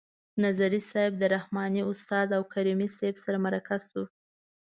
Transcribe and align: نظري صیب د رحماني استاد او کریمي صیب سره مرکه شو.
نظري 0.43 0.79
صیب 0.91 1.11
د 1.17 1.23
رحماني 1.35 1.81
استاد 1.91 2.27
او 2.37 2.41
کریمي 2.53 2.87
صیب 2.97 3.15
سره 3.23 3.37
مرکه 3.45 3.77
شو. 3.87 4.03